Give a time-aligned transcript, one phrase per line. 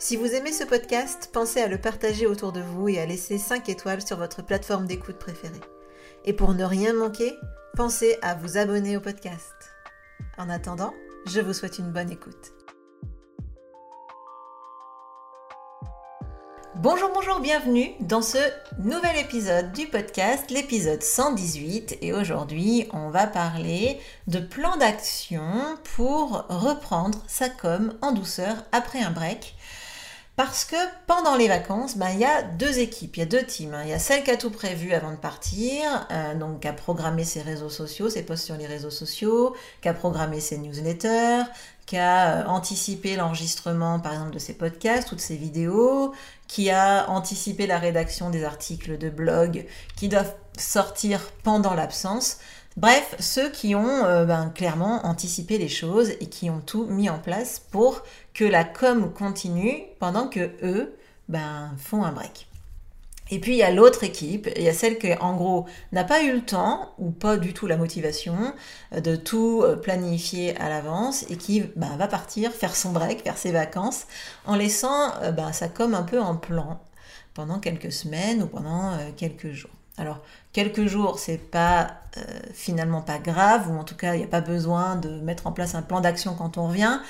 [0.00, 3.36] Si vous aimez ce podcast, pensez à le partager autour de vous et à laisser
[3.36, 5.60] 5 étoiles sur votre plateforme d'écoute préférée.
[6.24, 7.34] Et pour ne rien manquer,
[7.76, 9.52] pensez à vous abonner au podcast.
[10.38, 10.94] En attendant,
[11.26, 12.52] je vous souhaite une bonne écoute.
[16.76, 18.38] Bonjour, bonjour, bienvenue dans ce
[18.78, 21.98] nouvel épisode du podcast, l'épisode 118.
[22.02, 25.42] Et aujourd'hui, on va parler de plan d'action
[25.96, 29.56] pour reprendre sa com en douceur après un break.
[30.38, 30.76] Parce que
[31.08, 33.74] pendant les vacances, ben, il y a deux équipes, il y a deux teams.
[33.74, 33.82] Hein.
[33.82, 36.72] Il y a celle qui a tout prévu avant de partir, euh, donc qui a
[36.72, 41.42] programmé ses réseaux sociaux, ses posts sur les réseaux sociaux, qui a programmé ses newsletters,
[41.86, 46.14] qui a euh, anticipé l'enregistrement par exemple de ses podcasts ou de ses vidéos,
[46.46, 52.38] qui a anticipé la rédaction des articles de blog qui doivent sortir pendant l'absence.
[52.78, 57.10] Bref, ceux qui ont euh, ben, clairement anticipé les choses et qui ont tout mis
[57.10, 58.04] en place pour
[58.34, 60.96] que la com continue pendant que eux
[61.28, 62.46] ben, font un break.
[63.32, 66.04] Et puis il y a l'autre équipe, il y a celle qui en gros n'a
[66.04, 68.54] pas eu le temps ou pas du tout la motivation
[68.92, 73.24] euh, de tout euh, planifier à l'avance et qui ben, va partir faire son break,
[73.24, 74.06] faire ses vacances
[74.46, 75.14] en laissant
[75.52, 76.80] sa com un peu en plan
[77.34, 79.72] pendant quelques semaines ou pendant quelques jours.
[79.98, 80.20] Alors,
[80.52, 82.22] quelques jours, c'est pas euh,
[82.54, 85.52] finalement pas grave, ou en tout cas, il n'y a pas besoin de mettre en
[85.52, 87.00] place un plan d'action quand on revient.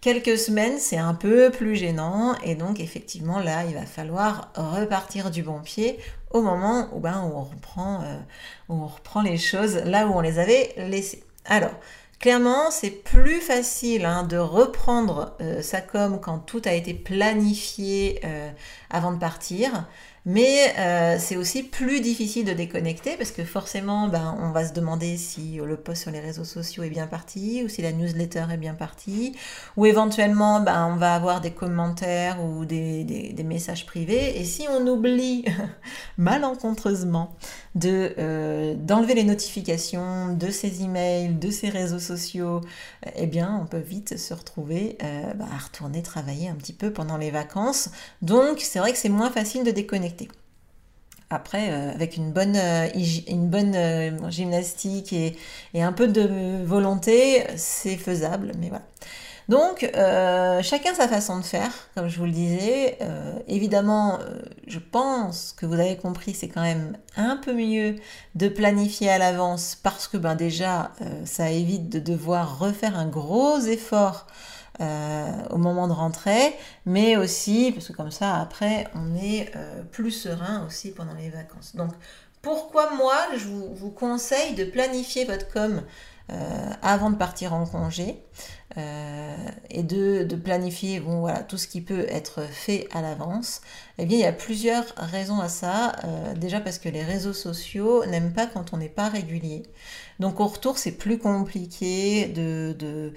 [0.00, 5.30] Quelques semaines, c'est un peu plus gênant, et donc effectivement, là, il va falloir repartir
[5.30, 5.98] du bon pied
[6.30, 8.16] au moment où, ben, on, reprend, euh,
[8.68, 11.24] on reprend les choses là où on les avait laissées.
[11.44, 11.74] Alors,
[12.18, 18.22] Clairement, c'est plus facile hein, de reprendre euh, sa com quand tout a été planifié
[18.88, 19.86] avant de partir.
[20.28, 24.72] Mais euh, c'est aussi plus difficile de déconnecter parce que forcément, ben, on va se
[24.72, 28.46] demander si le post sur les réseaux sociaux est bien parti ou si la newsletter
[28.52, 29.36] est bien partie.
[29.76, 34.40] Ou éventuellement, ben, on va avoir des commentaires ou des, messages privés.
[34.40, 35.44] Et si on oublie
[36.18, 37.36] malencontreusement
[37.76, 42.62] de euh, d'enlever les notifications de ces emails, de ces réseaux sociaux,
[43.14, 46.92] eh bien, on peut vite se retrouver euh, ben, à retourner travailler un petit peu
[46.92, 47.90] pendant les vacances.
[48.22, 50.15] Donc, c'est vrai que c'est moins facile de déconnecter.
[51.28, 55.36] Après, euh, avec une bonne, euh, euh, gymnastique et,
[55.74, 58.84] un peu de volonté, c'est faisable, mais voilà.
[59.48, 59.88] Donc,
[60.64, 62.98] chacun sa façon de faire, comme je vous le disais.
[63.46, 64.18] évidemment,
[64.66, 67.94] je pense que vous avez compris, c'est quand même un peu mieux
[68.34, 70.90] de planifier à l'avance parce que ben, déjà,
[71.24, 74.26] ça évite de devoir refaire un gros effort
[74.80, 76.54] euh, au moment de rentrer,
[76.84, 81.30] mais aussi, parce que comme ça, après, on est euh, plus serein aussi pendant les
[81.30, 81.74] vacances.
[81.76, 81.92] Donc,
[82.42, 85.82] pourquoi moi, je vous, conseille de planifier votre com
[86.30, 88.22] euh, avant de partir en congé
[89.70, 93.62] et de, de, planifier bon, voilà, tout ce qui peut être fait à l'avance
[93.96, 95.92] Eh bien, il y a plusieurs raisons à ça.
[96.36, 99.62] déjà parce que les réseaux sociaux n'aiment pas quand on n'est pas régulier.
[100.20, 103.14] Donc, au retour, c'est plus compliqué de, de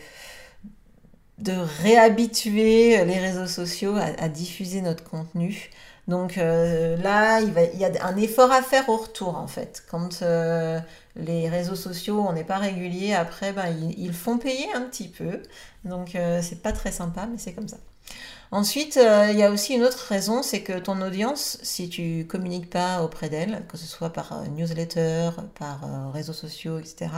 [1.39, 5.69] de réhabituer les réseaux sociaux à, diffuser notre contenu.
[6.07, 9.83] Donc euh, là, il, y a un effort à faire au retour en fait.
[9.89, 10.80] Quand euh,
[11.15, 15.41] les réseaux sociaux, on n'est pas régulier, après, ben, ils, font payer un petit peu.
[15.86, 17.77] Donc euh, c'est pas très sympa, mais c'est comme ça.
[18.51, 22.25] Ensuite, euh, il y a aussi une autre raison, c'est que ton audience, si tu
[22.28, 27.12] communiques pas auprès d'elle, que ce soit par euh, newsletter, par euh, réseaux sociaux, etc.,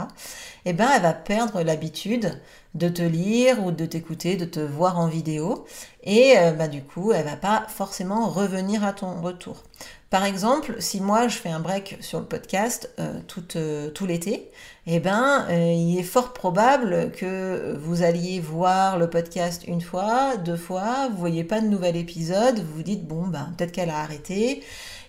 [0.66, 2.38] eh ben, elle va perdre l'habitude
[2.74, 5.64] de te lire ou de t'écouter, de te voir en vidéo,
[6.04, 9.62] et bah, du coup, elle va pas forcément revenir à ton retour.
[10.12, 14.04] Par exemple, si moi je fais un break sur le podcast euh, tout, euh, tout
[14.04, 14.50] l'été,
[14.86, 20.36] eh ben, euh, il est fort probable que vous alliez voir le podcast une fois,
[20.36, 23.88] deux fois, vous voyez pas de nouvel épisode, vous vous dites bon ben peut-être qu'elle
[23.88, 24.62] a arrêté.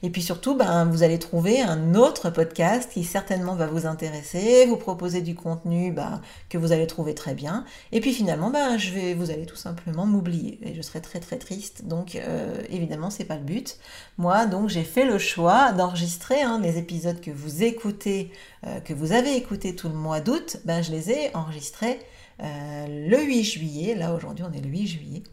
[0.03, 4.65] Et puis surtout, ben, vous allez trouver un autre podcast qui certainement va vous intéresser,
[4.65, 6.19] vous proposer du contenu ben,
[6.49, 7.63] que vous allez trouver très bien.
[7.93, 10.59] Et puis finalement, ben, je vais, vous allez tout simplement m'oublier.
[10.61, 11.85] Et je serai très très triste.
[11.85, 13.77] Donc euh, évidemment, c'est pas le but.
[14.17, 18.29] Moi, donc j'ai fait le choix d'enregistrer hein, les épisodes que vous écoutez,
[18.67, 20.57] euh, que vous avez écoutés tout le mois d'août.
[20.65, 21.99] Ben, je les ai enregistrés
[22.41, 23.95] euh, le 8 juillet.
[23.95, 25.23] Là aujourd'hui, on est le 8 juillet.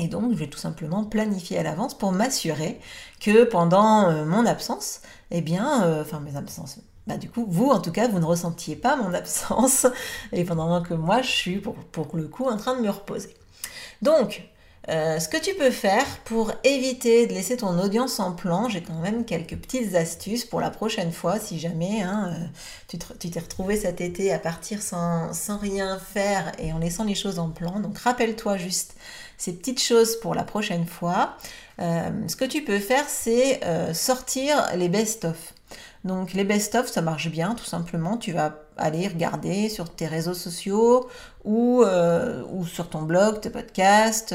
[0.00, 2.80] Et donc, je vais tout simplement planifier à l'avance pour m'assurer
[3.20, 7.68] que pendant euh, mon absence, eh bien, euh, enfin mes absences, bah du coup, vous
[7.68, 9.86] en tout cas, vous ne ressentiez pas mon absence,
[10.32, 11.76] et pendant que moi, je suis pour,
[12.14, 13.34] le coup en train de me reposer.
[14.00, 14.48] Donc,
[14.88, 18.82] euh, ce que tu peux faire pour éviter de laisser ton audience en plan, j'ai
[18.82, 22.34] quand même quelques petites astuces pour la prochaine fois si jamais hein,
[22.88, 25.30] tu t'es retrouvé cet été à partir sans,
[25.60, 27.80] rien faire et en laissant les choses en plan.
[27.80, 28.94] Donc rappelle-toi juste
[29.40, 31.36] ces petites choses pour la prochaine fois.
[31.80, 35.54] Euh, ce que tu peux faire, c'est euh, sortir les best-of.
[36.04, 38.18] Donc les best-of, ça marche bien, tout simplement.
[38.18, 41.08] Tu vas aller regarder sur tes réseaux sociaux
[41.44, 44.34] ou, euh, sur ton blog, tes podcasts.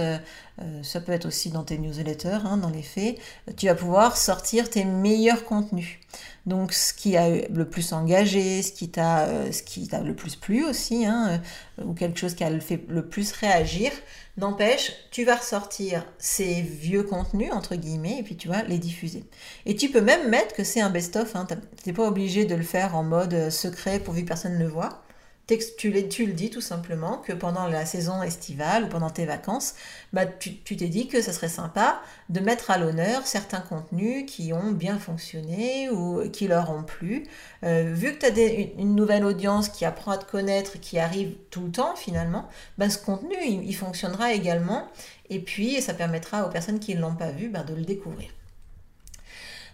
[0.82, 3.20] ça peut être aussi dans tes newsletters, hein, dans les faits.
[3.58, 6.00] Tu vas pouvoir sortir tes meilleurs contenus.
[6.46, 10.36] Donc ce qui a le plus engagé, ce qui t'a ce qui t'a le plus
[10.36, 11.42] plu aussi, hein,
[11.84, 13.92] ou quelque chose qui a le fait le plus réagir,
[14.38, 19.24] N'empêche, tu vas ressortir ces vieux contenus, entre guillemets, et puis tu vas les diffuser.
[19.66, 21.38] Et tu peux même mettre que c'est un best-of.
[21.38, 21.48] Hein.
[21.86, 24.68] Tu pas obligé de le faire en mode euh, secret pourvu que personne ne le
[24.68, 25.05] voit
[25.48, 29.76] tu, le dis tout simplement que pendant la saison estivale ou pendant tes vacances,
[30.12, 34.54] bah, tu t'es dit que ça serait sympa de mettre à l'honneur certains contenus qui
[34.54, 37.28] ont bien fonctionné ou qui leur ont plu.
[37.64, 41.36] Euh, vu que tu as une nouvelle audience qui apprend à te connaître, qui arrive
[41.52, 44.88] tout le temps finalement, bah, ce contenu, il, fonctionnera également.
[45.30, 48.30] Et puis, ça permettra aux personnes qui ne l'ont pas vu bah, de le découvrir.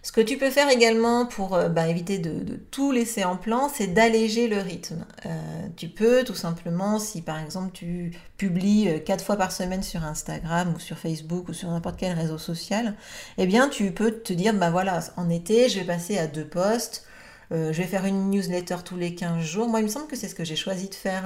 [0.03, 3.69] Ce que tu peux faire également pour euh, bah, éviter de, tout laisser en plan,
[3.69, 5.05] c'est d'alléger le rythme.
[5.27, 5.29] Euh,
[5.77, 10.03] tu peux tout simplement, si par exemple tu publies euh, quatre fois par semaine sur
[10.03, 12.95] Instagram ou sur Facebook ou sur n'importe quel réseau social,
[13.37, 16.47] eh bien tu peux te dire, bah voilà, en été, je vais passer à deux
[16.47, 17.05] posts,
[17.51, 19.67] je vais faire une newsletter tous les 15 jours.
[19.67, 21.25] Moi, il me semble que c'est ce que j'ai choisi de faire.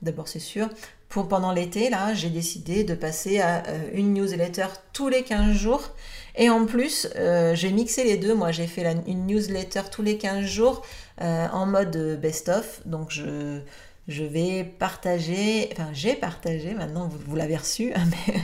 [0.00, 0.70] D'abord, c'est sûr.
[1.08, 3.62] Pour pendant l'été, là, j'ai décidé de passer à
[3.94, 5.92] une newsletter tous les 15 jours
[6.36, 8.34] et en plus, euh, j'ai mixé les deux.
[8.34, 10.82] Moi, j'ai fait une newsletter tous les 15 jours
[11.22, 12.82] euh, en mode best-of.
[12.84, 13.60] Donc, je,
[14.06, 17.92] je vais partager, enfin, j'ai partagé, maintenant vous, vous l'avez reçu,
[18.28, 18.34] mais,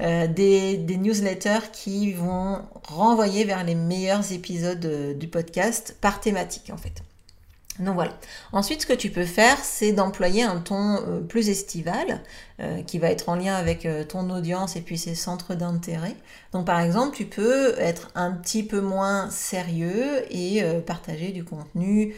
[0.00, 6.70] euh, des, des, newsletters qui vont renvoyer vers les meilleurs épisodes du podcast par thématique,
[6.72, 7.02] en fait.
[7.78, 8.12] Donc voilà.
[8.52, 12.22] Ensuite, ce que tu peux faire, c'est d'employer un ton euh, plus estival,
[12.60, 16.16] euh, qui va être en lien avec euh, ton audience et puis ses centres d'intérêt.
[16.52, 22.14] Donc par exemple, tu peux être un petit peu moins sérieux et partager du contenu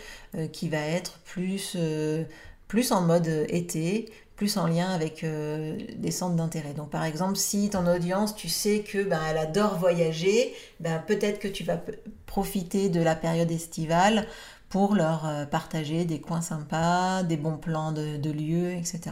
[0.53, 6.75] qui va être plus, en mode été, plus en lien avec des centres d'intérêt.
[6.75, 11.41] Donc par exemple, si ton audience, tu sais que ben, elle adore voyager, ben, peut-être
[11.41, 11.81] que tu vas
[12.27, 14.29] profiter de la période estivale
[14.71, 19.11] pour leur euh, partager des coins sympas, des bons plans de, lieux, etc.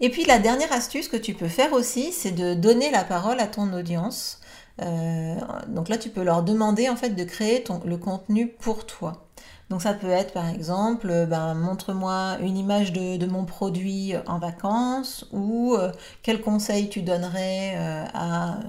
[0.00, 3.40] Et puis la dernière astuce que tu peux faire aussi, c'est de donner la parole
[3.40, 4.40] à ton audience.
[4.80, 5.34] Euh,
[5.66, 9.26] donc là, tu peux leur demander en fait de créer ton, le contenu pour toi.
[9.68, 14.38] Donc ça peut être par exemple, euh, ben, montre-moi une image de, mon produit en
[14.38, 15.76] vacances ou
[16.22, 17.74] quel conseil tu donnerais
[18.14, 18.60] à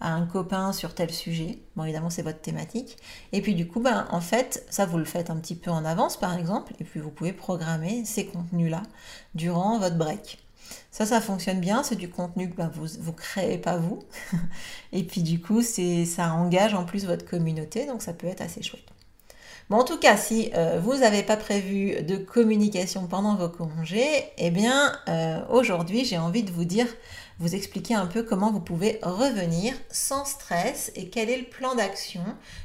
[0.00, 1.58] à un copain sur tel sujet.
[1.74, 2.96] Bon, évidemment, c'est votre thématique.
[3.32, 5.84] Et puis, du coup, ben, en fait, ça, vous le faites un petit peu en
[5.84, 8.82] avance, par exemple, et puis vous pouvez programmer ces contenus-là
[9.34, 10.38] durant votre break.
[10.90, 11.82] Ça, ça fonctionne bien.
[11.82, 14.00] C'est du contenu que ben, vous ne créez pas vous.
[14.92, 18.62] et puis, du coup, ça engage en plus votre communauté, donc ça peut être assez
[18.62, 18.84] chouette.
[19.68, 24.24] Bon, en tout cas, si euh, vous n'avez pas prévu de communication pendant vos congés,
[24.38, 26.86] eh bien, euh, aujourd'hui, j'ai envie de vous dire
[27.38, 31.74] vous expliquer un peu comment vous pouvez revenir sans stress et quel est le plan
[31.74, 32.22] d'action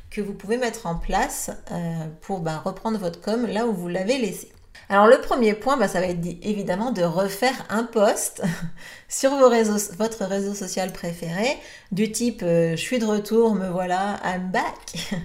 [0.10, 3.88] que vous pouvez mettre en place euh, pour bah, reprendre votre com là où vous
[3.88, 4.52] l'avez laissé.
[4.90, 8.44] Alors le premier point, bah, ça va être évidemment de refaire un post
[9.10, 11.58] sur vos réseaux, votre réseau social préféré,
[11.92, 15.12] du type euh, je suis de retour, me voilà, I'm back.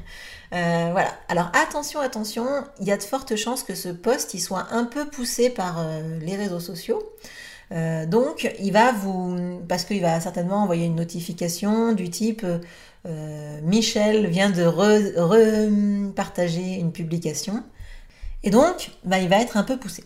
[0.52, 1.12] Euh, voilà.
[1.28, 2.46] Alors attention, attention,
[2.78, 5.84] il y a de fortes chances que ce post il soit un peu poussé par
[6.20, 7.02] les réseaux sociaux.
[7.70, 12.46] Donc, il va vous, parce qu'il va certainement envoyer une notification du type
[13.62, 17.62] Michel vient de repartager une publication.
[18.42, 20.04] Et donc, bah, il va être un peu poussé.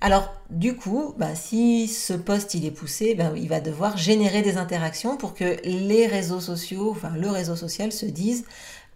[0.00, 4.42] Alors, du coup, bah, si ce poste il est poussé, bah, il va devoir générer
[4.42, 8.44] des interactions pour que les réseaux sociaux, enfin le réseau social se dise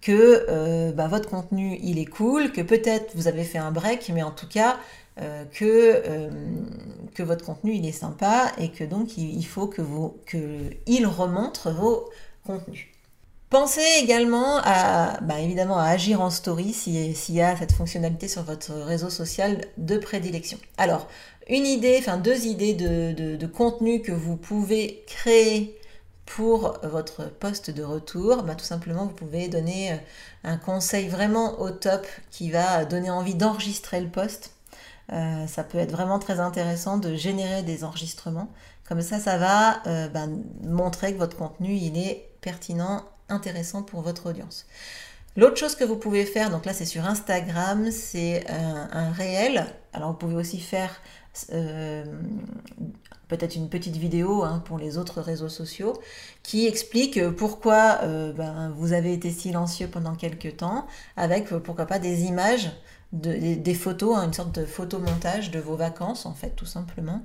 [0.01, 4.23] que euh, votre contenu il est cool, que peut-être vous avez fait un break, mais
[4.23, 4.77] en tout cas
[5.21, 6.31] euh, que, euh,
[7.15, 11.07] que votre contenu il est sympa et que donc il, faut que, vous, que il
[11.07, 12.09] remonte vos
[12.47, 12.87] contenus.
[13.51, 18.43] Pensez également à, bah, évidemment, à agir en story s'il y a cette fonctionnalité sur
[18.45, 20.59] votre réseau social de prédilection.
[20.77, 21.09] Alors,
[21.49, 25.77] une idée, enfin deux idées de, contenu que vous pouvez créer
[26.27, 29.99] pour votre poste de retour, bah, tout simplement, vous pouvez donner
[30.45, 34.53] un conseil vraiment au top qui va donner envie d'enregistrer le poste.
[35.13, 38.51] Euh, ça peut être vraiment très intéressant de générer des enregistrements.
[38.87, 40.27] Comme ça, ça va euh, bah,
[40.63, 44.67] montrer que votre contenu il est pertinent intéressant pour votre audience.
[45.37, 49.67] L'autre chose que vous pouvez faire, donc là c'est sur Instagram, c'est un, réel.
[49.93, 51.01] Alors vous pouvez aussi faire
[51.53, 52.05] euh,
[53.29, 56.01] peut-être une petite vidéo hein, pour les autres réseaux sociaux
[56.43, 60.87] qui explique pourquoi euh, ben, vous avez été silencieux pendant quelques temps
[61.17, 62.73] avec pourquoi pas des images
[63.13, 67.23] des, photos, hein, une sorte de photomontage de vos vacances, en fait, tout simplement,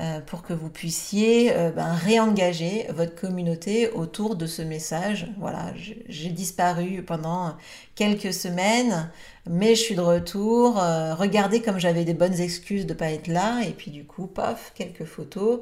[0.00, 5.28] euh, pour que vous puissiez euh, ben, réengager votre communauté autour de ce message.
[5.38, 5.74] Voilà,
[6.08, 7.54] j'ai disparu pendant
[7.94, 9.10] quelques semaines,
[9.46, 10.80] mais je suis de retour.
[10.82, 14.06] Euh, regardez comme j'avais des bonnes excuses de ne pas être là, et puis du
[14.06, 15.60] coup, paf, quelques photos.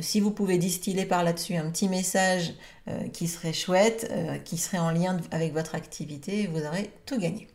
[0.00, 2.54] si vous pouvez distiller par là-dessus un petit message
[3.12, 4.12] qui serait chouette,
[4.44, 7.51] qui serait en lien avec votre activité, vous aurez tout gagné.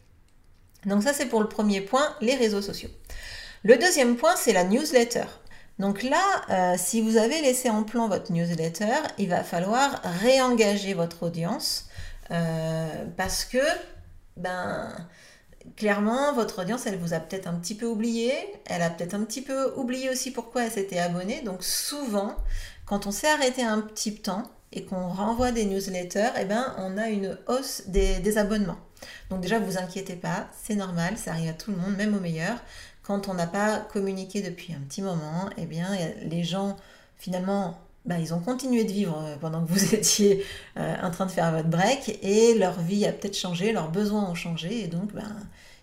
[0.86, 2.90] Donc ça c'est pour le premier point, les réseaux sociaux.
[3.64, 5.26] Le deuxième point c'est la newsletter.
[5.80, 10.94] Donc là, euh, si vous avez laissé en plan votre newsletter, il va falloir réengager
[10.94, 11.88] votre audience
[12.32, 13.64] euh, parce que,
[14.38, 14.90] ben,
[15.76, 18.34] clairement, votre audience, elle vous a peut-être un petit peu oublié,
[18.66, 21.42] elle a peut-être un petit peu oublié aussi pourquoi elle s'était abonnée.
[21.42, 22.36] Donc souvent,
[22.88, 24.44] quand on s'est arrêté un petit temps
[24.74, 28.80] et qu'on renvoie des newsletters, eh ben, on a une hausse des abonnements.
[29.30, 32.20] Donc déjà, vous inquiétez pas, c'est normal, ça arrive à tout le monde, même au
[32.20, 32.58] meilleur.
[33.04, 35.88] Quand on n'a pas communiqué depuis un petit moment, eh bien,
[36.24, 36.78] les gens,
[37.18, 37.78] finalement,
[38.08, 40.46] bah, ils ont continué de vivre euh, pendant que vous étiez
[40.78, 44.30] euh, en train de faire votre break et leur vie a peut-être changé, leurs besoins
[44.30, 45.36] ont changé et donc ben,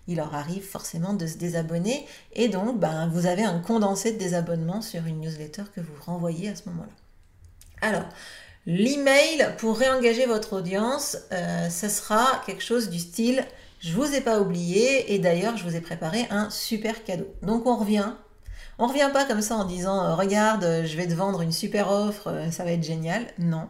[0.09, 4.18] il leur arrive forcément de se désabonner et donc ben, vous avez un condensé de
[4.18, 6.92] désabonnement sur une newsletter que vous renvoyez à ce moment-là.
[7.83, 8.09] Alors,
[8.66, 13.44] L'email pour réengager votre audience, euh, ce sera quelque chose du style
[13.80, 17.26] je vous ai pas oublié et d'ailleurs je vous ai préparé un super cadeau.
[17.42, 18.14] Donc on revient.
[18.78, 21.90] On revient pas comme ça en disant euh, regarde, je vais te vendre une super
[21.90, 23.26] offre, euh, ça va être génial.
[23.38, 23.68] Non.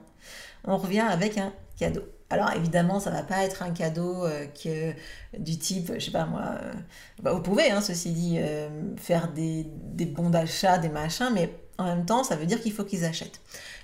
[0.65, 2.03] On revient avec un cadeau.
[2.31, 4.25] Alors évidemment, ça va pas être un cadeau
[4.63, 4.93] que,
[5.37, 6.59] du type, je sais pas moi,
[7.23, 8.39] bah, vous pouvez, hein, ceci dit,
[8.97, 12.73] faire des, des bons d'achat, des machins, mais en même temps, ça veut dire qu'il
[12.73, 13.41] faut qu'ils achètent.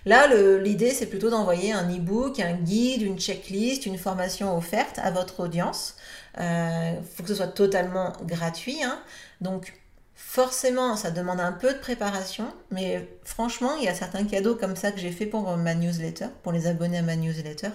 [0.06, 0.28] Là,
[0.58, 5.40] l'idée, c'est plutôt d'envoyer un e-book, un guide, une checklist, une formation offerte à votre
[5.40, 5.96] audience.
[6.36, 8.82] Il euh, faut que ce soit totalement gratuit.
[8.82, 9.00] Hein.
[9.40, 9.74] Donc,
[10.14, 14.76] forcément, ça demande un peu de préparation, mais franchement, il y a certains cadeaux comme
[14.76, 17.70] ça que j'ai fait pour ma newsletter, pour les abonnés à ma newsletter,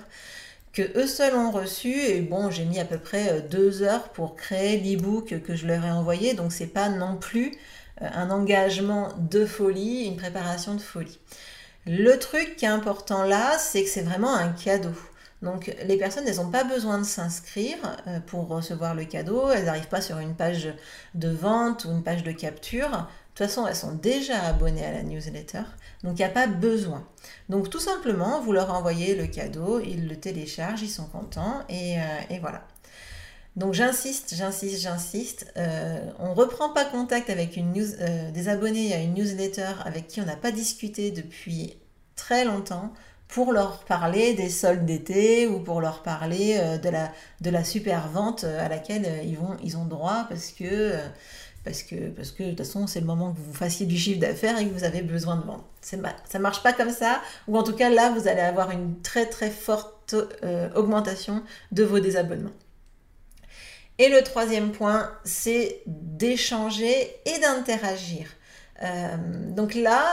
[0.75, 1.93] que eux seuls ont reçu.
[1.93, 5.65] Et bon, j'ai mis à peu près euh, deux heures pour créer l'e-book que je
[5.65, 7.51] leur ai envoyé, donc c'est pas non plus
[8.01, 11.19] euh, un engagement de folie, une préparation de folie.
[11.87, 14.93] Le truc qui est important là, c'est que c'est vraiment un cadeau.
[15.41, 17.77] Donc les personnes, elles n'ont pas besoin de s'inscrire
[18.07, 20.73] euh, pour recevoir le cadeau, elles n'arrivent pas sur une page
[21.13, 22.89] de vente ou une page de capture.
[22.89, 22.97] De
[23.43, 25.63] toute façon, elles sont déjà abonnées à la newsletter,
[26.05, 27.05] donc il n'y a pas besoin.
[27.49, 31.97] Donc tout simplement, vous leur envoyez le cadeau, ils le téléchargent, ils sont contents et,
[31.97, 32.61] euh, voilà.
[33.55, 35.51] Donc j'insiste, j'insiste, j'insiste.
[35.57, 40.07] Euh, on ne reprend pas contact avec une euh, des abonnés à une newsletter avec
[40.07, 41.75] qui on n'a pas discuté depuis
[42.15, 42.93] très longtemps
[43.27, 48.69] pour leur parler des soldes d'été ou pour leur parler de, la, super vente à
[48.69, 49.07] laquelle
[49.63, 50.93] ils ont droit parce que,
[51.65, 54.65] parce que, de toute façon c'est le moment que vous fassiez du chiffre d'affaires et
[54.65, 55.65] que vous avez besoin de vendre.
[55.81, 59.01] Ça ne marche pas comme ça, ou en tout cas là vous allez avoir une
[59.01, 60.15] très très forte
[60.75, 62.53] augmentation de vos désabonnements.
[63.97, 68.27] Et le troisième point, c'est d'échanger et d'interagir.
[68.83, 69.15] Euh,
[69.51, 70.03] donc là,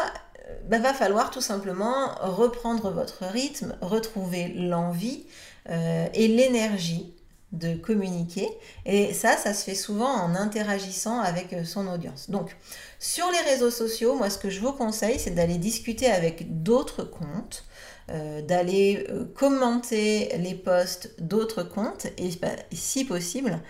[0.69, 5.27] bah, va falloir tout simplement reprendre votre rythme, retrouver l'envie
[5.69, 7.15] euh, et l'énergie
[7.53, 8.49] de communiquer.
[8.87, 12.31] Et ça, ça se fait souvent en interagissant avec euh, son audience.
[12.31, 12.57] Donc,
[12.99, 17.05] sur les réseaux sociaux, moi, ce que je vous conseille, c'est d'aller discuter avec d'autres
[17.05, 17.65] comptes.
[18.11, 23.61] Euh, d'aller euh, commenter les posts d'autres comptes et bah, si possible,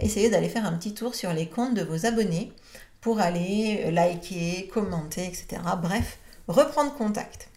[0.00, 2.52] essayez d'aller faire un petit tour sur les comptes de vos abonnés
[3.00, 5.62] pour aller liker, commenter, etc.
[5.80, 7.51] Bref, reprendre contact.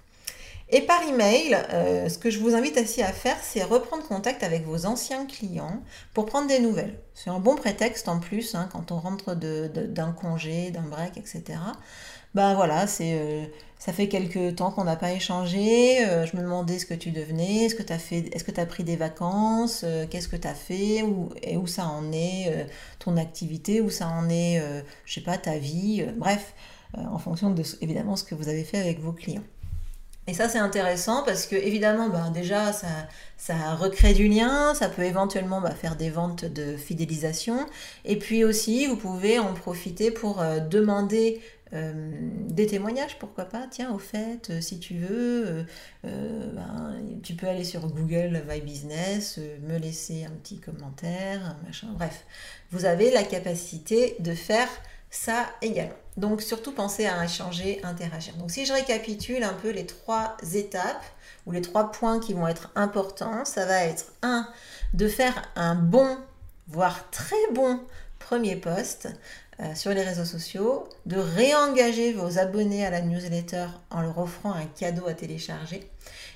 [0.69, 4.41] Et par email, euh, ce que je vous invite aussi à faire, c'est reprendre contact
[4.41, 6.99] avec vos anciens clients pour prendre des nouvelles.
[7.13, 11.43] C'est un bon prétexte en plus hein, quand on rentre d'un congé, d'un break, etc.
[12.33, 13.45] Ben voilà, c'est euh,
[13.77, 16.03] ça fait quelques temps qu'on n'a pas échangé.
[16.03, 18.51] Euh, je me demandais ce que tu devenais, est-ce que tu as fait, est-ce que
[18.51, 22.67] tu pris des vacances, qu'est-ce que tu as fait, où, et où ça en est,
[22.97, 24.59] ton activité, où ça en est,
[25.05, 26.55] je sais pas, ta vie, bref,
[26.97, 29.43] en fonction de évidemment ce que vous avez fait avec vos clients.
[30.27, 35.03] Et ça, c'est intéressant parce que, évidemment, ben, déjà, ça, recrée du lien, ça peut
[35.03, 37.67] éventuellement bah, faire des ventes de fidélisation.
[38.05, 41.41] Et puis aussi, vous pouvez en profiter pour euh, demander
[41.73, 41.93] euh,
[42.49, 43.67] des témoignages, pourquoi pas.
[43.69, 45.63] Tiens, au fait, euh, si tu veux,
[46.03, 51.87] ben, tu peux aller sur Google My Business, me laisser un petit commentaire, machin.
[51.93, 52.25] Bref,
[52.71, 54.69] vous avez la capacité de faire
[55.15, 55.95] ça également.
[56.17, 58.33] Donc surtout pensez à échanger, interagir.
[58.35, 61.03] Donc si je récapitule un peu les trois étapes
[61.45, 64.47] ou les trois points qui vont être importants, ça va être un
[64.93, 66.17] de faire un bon,
[66.67, 67.79] voire très bon
[68.19, 69.07] premier post
[69.61, 74.53] euh, sur les réseaux sociaux, de réengager vos abonnés à la newsletter en leur offrant
[74.53, 75.89] un cadeau à télécharger,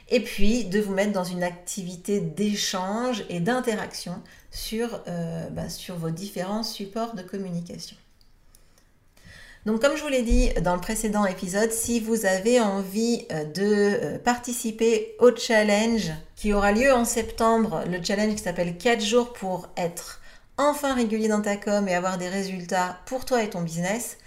[0.09, 4.21] et puis de vous mettre dans une activité d'échange et d'interaction
[4.51, 7.97] sur, euh, bah, sur vos différents supports de communication.
[9.65, 13.43] Donc comme je vous l'ai dit dans le précédent épisode, si vous avez envie euh,
[13.43, 19.03] de euh, participer au challenge qui aura lieu en septembre, le challenge qui s'appelle 4
[19.03, 20.21] jours pour être
[20.57, 24.17] enfin régulier dans ta com et avoir des résultats pour toi et ton business,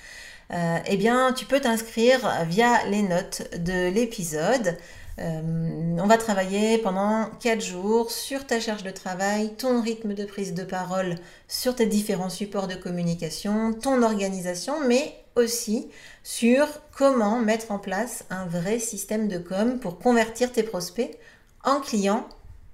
[0.52, 4.76] euh, eh bien tu peux t'inscrire via les notes de l'épisode.
[5.18, 10.54] On va travailler pendant 4 jours sur ta charge de travail, ton rythme de prise
[10.54, 11.16] de parole
[11.48, 15.88] sur tes différents supports de communication, ton organisation, mais aussi
[16.22, 21.18] sur comment mettre en place un vrai système de com pour convertir tes prospects
[21.64, 22.28] en clients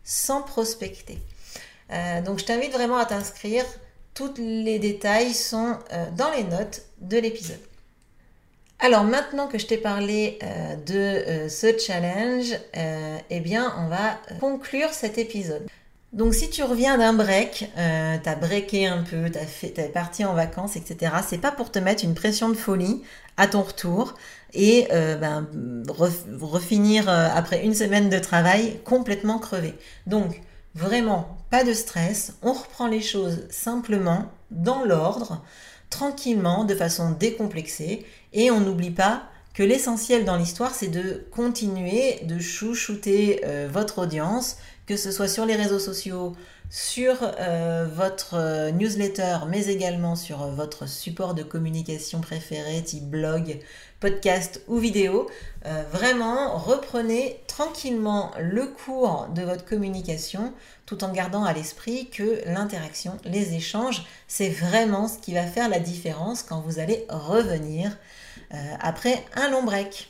[0.05, 1.19] sans prospecter.
[1.93, 3.65] Euh, donc je t'invite vraiment à t'inscrire.
[4.15, 7.68] Tous les détails sont euh, dans les notes de l'épisode.
[8.81, 14.91] Alors maintenant que je t'ai parlé euh, de ce challenge, eh bien on va conclure
[14.91, 15.69] cet épisode.
[16.13, 20.25] Donc si tu reviens d'un break, euh, t'as breaké un peu, t'as fait, t'es parti
[20.25, 21.13] en vacances, etc.
[21.27, 23.03] C'est pas pour te mettre une pression de folie
[23.37, 24.15] à ton retour
[24.55, 25.47] et euh, ben,
[26.41, 29.75] refinir euh, après une semaine de travail complètement crevé.
[30.07, 30.41] Donc
[30.75, 35.43] vraiment pas de stress, on reprend les choses simplement dans l'ordre,
[35.91, 39.25] tranquillement, de façon décomplexée et on n'oublie pas
[39.55, 43.41] que l'essentiel dans l'histoire, c'est de continuer de chouchouter
[43.73, 46.35] votre audience, que ce soit sur les réseaux sociaux,
[46.71, 53.05] sur euh, votre euh, newsletter, mais également sur euh, votre support de communication préféré, type
[53.05, 53.61] blog,
[54.01, 55.29] podcast ou vidéo.
[55.93, 60.55] vraiment, reprenez tranquillement le cours de votre communication
[60.87, 65.69] tout en gardant à l'esprit que l'interaction, les échanges, c'est vraiment ce qui va faire
[65.69, 67.99] la différence quand vous allez revenir
[68.81, 70.09] après un long break.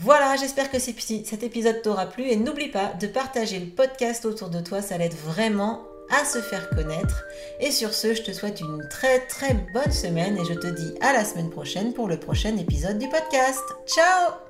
[0.00, 4.48] Voilà, j'espère que cet épisode t'aura plu et n'oublie pas de partager le podcast autour
[4.48, 7.24] de toi, ça l'aide vraiment à se faire connaître.
[7.60, 10.94] Et sur ce, je te souhaite une très très bonne semaine et je te dis
[11.00, 13.64] à la semaine prochaine pour le prochain épisode du podcast.
[13.86, 14.47] Ciao